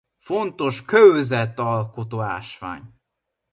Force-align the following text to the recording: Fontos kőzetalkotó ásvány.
Fontos 0.17 0.85
kőzetalkotó 0.85 2.21
ásvány. 2.21 2.95